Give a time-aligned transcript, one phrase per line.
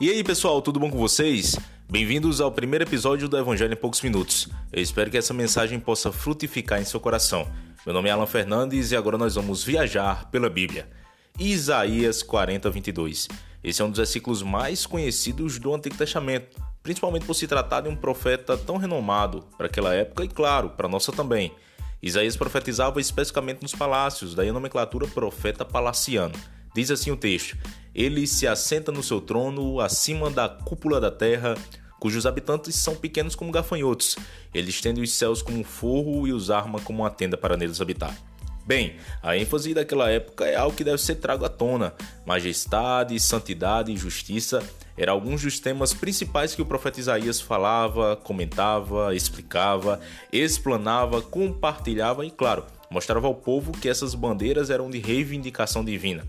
[0.00, 1.58] E aí, pessoal, tudo bom com vocês?
[1.90, 4.48] Bem-vindos ao primeiro episódio do Evangelho em Poucos Minutos.
[4.72, 7.50] Eu espero que essa mensagem possa frutificar em seu coração.
[7.84, 10.88] Meu nome é Alan Fernandes e agora nós vamos viajar pela Bíblia.
[11.36, 13.26] Isaías 40, 22.
[13.64, 17.88] Esse é um dos versículos mais conhecidos do Antigo Testamento, principalmente por se tratar de
[17.88, 21.52] um profeta tão renomado para aquela época e, claro, para a nossa também.
[22.00, 26.36] Isaías profetizava especificamente nos palácios, daí a nomenclatura profeta palaciano.
[26.78, 27.58] Diz assim o texto:
[27.92, 31.56] Ele se assenta no seu trono acima da cúpula da terra,
[31.98, 34.14] cujos habitantes são pequenos como gafanhotos.
[34.54, 37.80] Ele estende os céus como um forro e os arma como uma tenda para neles
[37.80, 38.16] habitar.
[38.64, 41.94] Bem, a ênfase daquela época é algo que deve ser trago à tona.
[42.24, 44.62] Majestade, santidade e justiça
[44.96, 49.98] eram alguns dos temas principais que o profeta Isaías falava, comentava, explicava,
[50.32, 56.24] explanava, compartilhava e, claro, mostrava ao povo que essas bandeiras eram de reivindicação divina.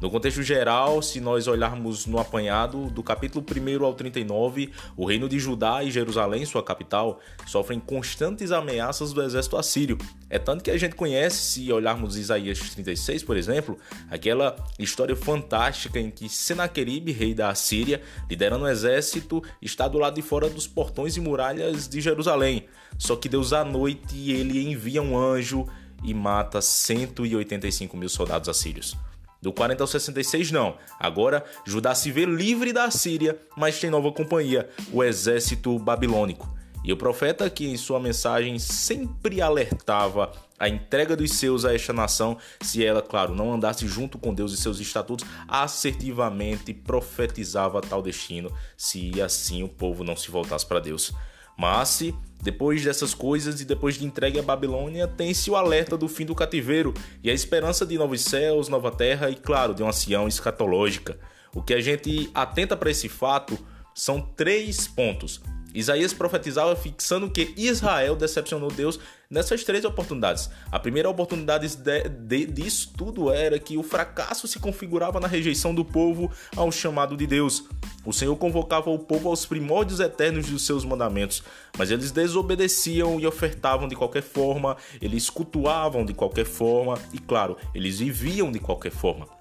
[0.00, 5.28] No contexto geral, se nós olharmos no apanhado do capítulo 1 ao 39, o reino
[5.28, 9.98] de Judá e Jerusalém, sua capital, sofrem constantes ameaças do exército assírio.
[10.30, 13.76] É tanto que a gente conhece, se olharmos Isaías 36, por exemplo,
[14.10, 19.98] aquela história fantástica em que Senaqueribe, rei da Assíria, liderando o um exército, está do
[19.98, 22.64] lado de fora dos portões e muralhas de Jerusalém.
[22.96, 25.66] Só que Deus à noite ele envia um anjo
[26.02, 28.96] e mata 185 mil soldados assírios.
[29.40, 30.76] Do 40 ao 66, não.
[30.98, 36.48] Agora, Judá se vê livre da Síria, mas tem nova companhia, o exército babilônico.
[36.82, 41.92] E o profeta, que em sua mensagem sempre alertava a entrega dos seus a esta
[41.92, 48.02] nação, se ela, claro, não andasse junto com Deus e seus estatutos, assertivamente profetizava tal
[48.02, 51.12] destino, se assim o povo não se voltasse para Deus.
[51.60, 52.02] Mas,
[52.42, 56.34] depois dessas coisas e depois de entregue à Babilônia, tem-se o alerta do fim do
[56.34, 61.18] cativeiro e a esperança de novos céus, nova terra e, claro, de uma Sião escatológica.
[61.54, 63.58] O que a gente atenta para esse fato
[63.94, 65.42] são três pontos.
[65.74, 68.98] Isaías profetizava fixando que Israel decepcionou Deus
[69.30, 70.50] nessas três oportunidades.
[70.72, 75.74] A primeira oportunidade de, de, disso tudo era que o fracasso se configurava na rejeição
[75.74, 77.64] do povo ao chamado de Deus.
[78.04, 81.42] O Senhor convocava o povo aos primórdios eternos dos seus mandamentos,
[81.78, 87.56] mas eles desobedeciam e ofertavam de qualquer forma, eles cultuavam de qualquer forma e, claro,
[87.74, 89.39] eles viviam de qualquer forma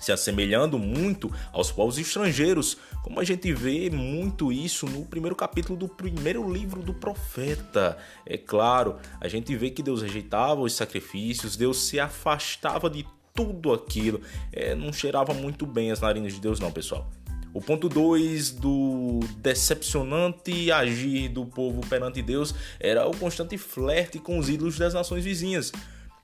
[0.00, 5.78] se assemelhando muito aos povos estrangeiros, como a gente vê muito isso no primeiro capítulo
[5.78, 7.96] do primeiro livro do profeta.
[8.26, 13.72] É claro, a gente vê que Deus rejeitava os sacrifícios, Deus se afastava de tudo
[13.72, 14.20] aquilo,
[14.52, 17.08] é, não cheirava muito bem as narinas de Deus, não, pessoal.
[17.54, 24.38] O ponto 2 do decepcionante agir do povo perante Deus era o constante flerte com
[24.38, 25.72] os ídolos das nações vizinhas.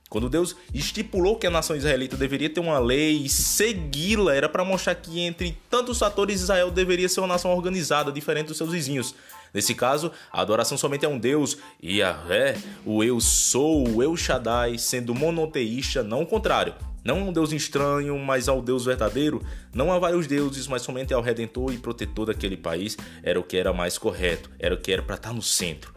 [0.09, 4.63] Quando Deus estipulou que a nação israelita deveria ter uma lei e segui-la, era para
[4.63, 9.15] mostrar que entre tantos fatores Israel deveria ser uma nação organizada, diferente dos seus vizinhos.
[9.53, 12.55] Nesse caso, a adoração somente é um Deus, e é
[12.85, 16.75] o eu sou, o eu Shaddai, sendo monoteísta, não o contrário.
[17.05, 19.41] Não um Deus estranho, mas ao Deus verdadeiro.
[19.73, 22.97] Não há vários deuses, mas somente ao Redentor e Protetor daquele país.
[23.23, 25.94] Era o que era mais correto, era o que era para estar no centro.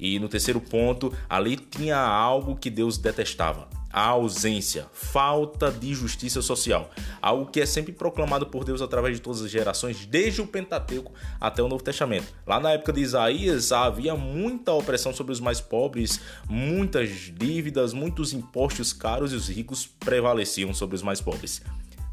[0.00, 6.40] E no terceiro ponto, ali tinha algo que Deus detestava: a ausência, falta de justiça
[6.40, 6.90] social.
[7.20, 11.12] Algo que é sempre proclamado por Deus através de todas as gerações, desde o Pentateuco
[11.38, 12.32] até o Novo Testamento.
[12.46, 16.18] Lá na época de Isaías havia muita opressão sobre os mais pobres,
[16.48, 21.60] muitas dívidas, muitos impostos caros e os ricos prevaleciam sobre os mais pobres.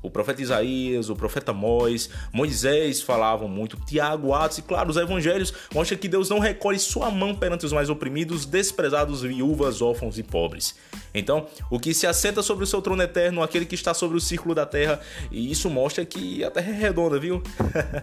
[0.01, 5.53] O profeta Isaías, o profeta Moisés, Moisés falavam muito, Tiago, Atos e, claro, os evangelhos
[5.73, 10.23] mostram que Deus não recolhe sua mão perante os mais oprimidos, desprezados, viúvas, órfãos e
[10.23, 10.75] pobres.
[11.13, 14.21] Então, o que se assenta sobre o seu trono eterno, aquele que está sobre o
[14.21, 14.99] círculo da terra,
[15.31, 17.41] e isso mostra que a terra é redonda, viu?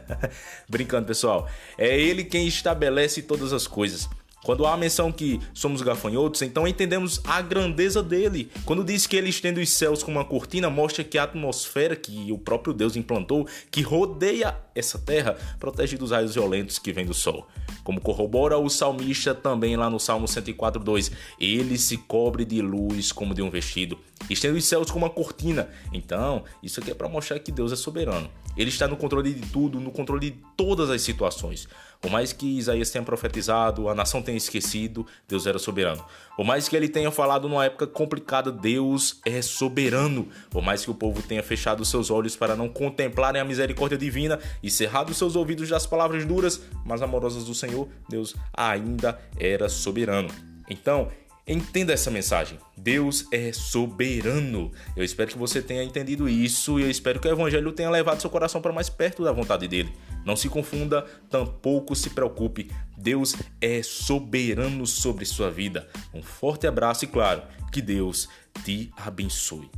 [0.69, 1.49] Brincando, pessoal.
[1.79, 4.09] É ele quem estabelece todas as coisas.
[4.45, 8.51] Quando há a menção que somos gafanhotos, então entendemos a grandeza dele.
[8.67, 12.31] Quando diz que ele estende os céus como uma cortina, mostra que a atmosfera que
[12.31, 17.15] o próprio Deus implantou, que rodeia essa terra, protege dos raios violentos que vêm do
[17.15, 17.49] sol.
[17.83, 21.11] Como corrobora o salmista também lá no Salmo 104:2,
[21.41, 23.99] ele se cobre de luz como de um vestido,
[24.29, 25.71] estende os céus como uma cortina.
[25.91, 28.31] Então, isso aqui é para mostrar que Deus é soberano.
[28.57, 31.67] Ele está no controle de tudo, no controle de todas as situações.
[32.05, 36.05] Por mais que Isaías tenha profetizado, a nação tenha esquecido, Deus era soberano.
[36.37, 40.29] Por mais que ele tenha falado numa época complicada, Deus é soberano.
[40.51, 44.39] Por mais que o povo tenha fechado seus olhos para não contemplarem a misericórdia divina
[44.63, 50.29] e cerrado seus ouvidos das palavras duras, mas amorosas do Senhor, Deus ainda era soberano.
[50.69, 51.09] Então,
[51.47, 52.59] Entenda essa mensagem.
[52.75, 54.73] Deus é soberano.
[54.97, 58.21] Eu espero que você tenha entendido isso e eu espero que o Evangelho tenha levado
[58.21, 59.93] seu coração para mais perto da vontade dele.
[60.25, 62.71] Não se confunda, tampouco se preocupe.
[62.97, 65.87] Deus é soberano sobre sua vida.
[66.15, 68.27] Um forte abraço e, claro, que Deus
[68.65, 69.71] te abençoe.